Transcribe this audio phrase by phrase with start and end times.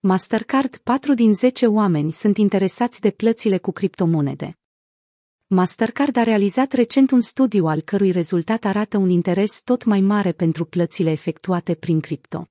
[0.00, 4.58] Mastercard 4 din 10 oameni sunt interesați de plățile cu criptomonede.
[5.46, 10.32] Mastercard a realizat recent un studiu al cărui rezultat arată un interes tot mai mare
[10.32, 12.48] pentru plățile efectuate prin cripto.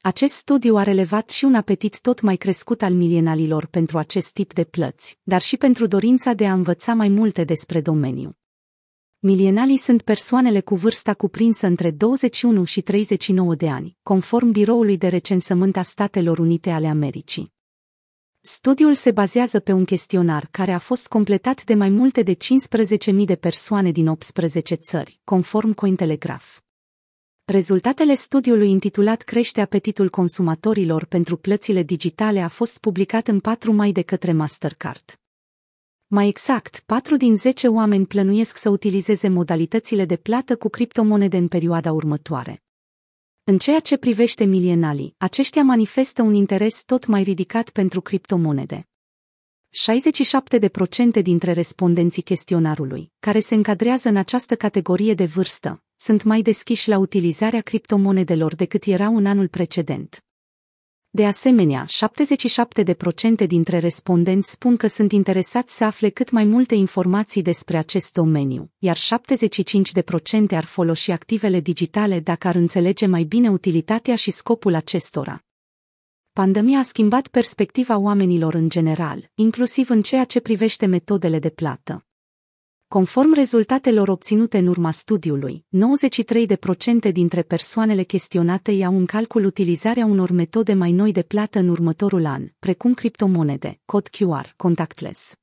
[0.00, 4.52] Acest studiu a relevat și un apetit tot mai crescut al milienalilor pentru acest tip
[4.52, 8.36] de plăți, dar și pentru dorința de a învăța mai multe despre domeniu.
[9.26, 15.08] Milienalii sunt persoanele cu vârsta cuprinsă între 21 și 39 de ani, conform Biroului de
[15.08, 17.52] Recensământ a Statelor Unite ale Americii.
[18.40, 22.36] Studiul se bazează pe un chestionar care a fost completat de mai multe de
[23.12, 26.56] 15.000 de persoane din 18 țări, conform Cointelegraph.
[27.44, 33.92] Rezultatele studiului intitulat Crește apetitul consumatorilor pentru plățile digitale a fost publicat în 4 mai
[33.92, 35.18] de către Mastercard.
[36.14, 41.48] Mai exact, 4 din 10 oameni plănuiesc să utilizeze modalitățile de plată cu criptomonede în
[41.48, 42.62] perioada următoare.
[43.44, 48.88] În ceea ce privește milienalii, aceștia manifestă un interes tot mai ridicat pentru criptomonede.
[51.18, 56.88] 67% dintre respondenții chestionarului, care se încadrează în această categorie de vârstă, sunt mai deschiși
[56.88, 60.24] la utilizarea criptomonedelor decât erau în anul precedent.
[61.16, 61.86] De asemenea,
[63.44, 68.12] 77% dintre respondenți spun că sunt interesați să afle cât mai multe informații despre acest
[68.12, 69.00] domeniu, iar 75%
[70.50, 75.44] ar folosi activele digitale dacă ar înțelege mai bine utilitatea și scopul acestora.
[76.32, 82.06] Pandemia a schimbat perspectiva oamenilor în general, inclusiv în ceea ce privește metodele de plată.
[82.94, 85.64] Conform rezultatelor obținute în urma studiului,
[87.08, 91.68] 93% dintre persoanele chestionate iau în calcul utilizarea unor metode mai noi de plată în
[91.68, 95.34] următorul an, precum criptomonede, cod QR, contactless.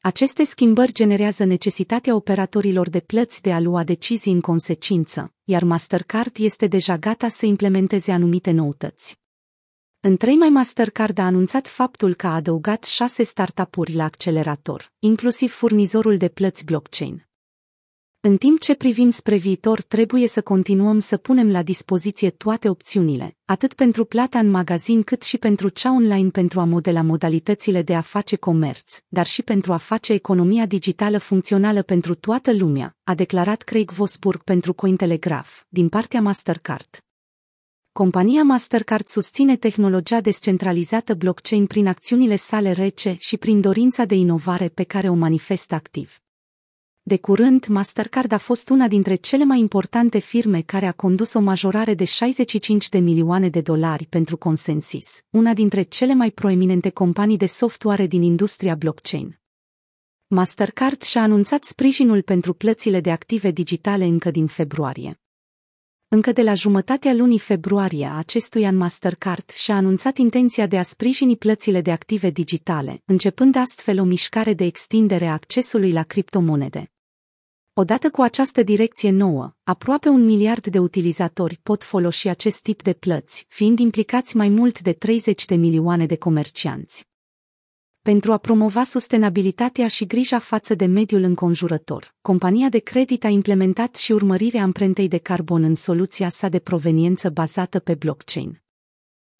[0.00, 6.36] Aceste schimbări generează necesitatea operatorilor de plăți de a lua decizii în consecință, iar Mastercard
[6.38, 9.18] este deja gata să implementeze anumite noutăți.
[10.00, 15.52] În 3 mai Mastercard a anunțat faptul că a adăugat șase startup-uri la accelerator, inclusiv
[15.52, 17.26] furnizorul de plăți blockchain.
[18.20, 23.36] În timp ce privim spre viitor, trebuie să continuăm să punem la dispoziție toate opțiunile,
[23.44, 27.94] atât pentru plata în magazin cât și pentru cea online pentru a modela modalitățile de
[27.94, 33.14] a face comerț, dar și pentru a face economia digitală funcțională pentru toată lumea, a
[33.14, 37.05] declarat Craig Vosburg pentru Cointelegraph, din partea Mastercard.
[38.02, 44.68] Compania Mastercard susține tehnologia descentralizată blockchain prin acțiunile sale rece și prin dorința de inovare
[44.68, 46.20] pe care o manifestă activ.
[47.02, 51.40] De curând, Mastercard a fost una dintre cele mai importante firme care a condus o
[51.40, 57.36] majorare de 65 de milioane de dolari pentru Consensus, una dintre cele mai proeminente companii
[57.36, 59.40] de software din industria blockchain.
[60.26, 65.20] Mastercard și-a anunțat sprijinul pentru plățile de active digitale încă din februarie.
[66.08, 70.82] Încă de la jumătatea lunii februarie a acestui an Mastercard și-a anunțat intenția de a
[70.82, 76.90] sprijini plățile de active digitale, începând astfel o mișcare de extindere a accesului la criptomonede.
[77.72, 82.92] Odată cu această direcție nouă, aproape un miliard de utilizatori pot folosi acest tip de
[82.92, 87.06] plăți, fiind implicați mai mult de 30 de milioane de comercianți
[88.06, 92.14] pentru a promova sustenabilitatea și grija față de mediul înconjurător.
[92.20, 97.30] Compania de credit a implementat și urmărirea amprentei de carbon în soluția sa de proveniență
[97.30, 98.62] bazată pe blockchain.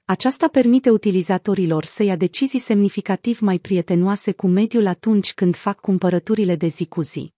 [0.05, 6.57] Aceasta permite utilizatorilor să ia decizii semnificativ mai prietenoase cu mediul atunci când fac cumpărăturile
[6.57, 7.33] de zi cu zi.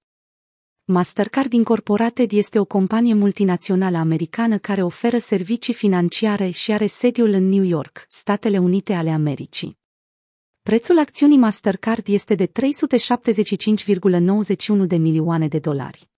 [0.85, 7.49] Mastercard Incorporated este o companie multinațională americană care oferă servicii financiare și are sediul în
[7.49, 9.78] New York, Statele Unite ale Americii.
[10.69, 12.53] Prețul acțiunii Mastercard este de 375,91
[14.87, 16.09] de milioane de dolari.